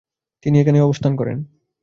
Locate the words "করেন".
1.15-1.37